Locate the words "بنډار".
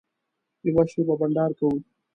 1.19-1.51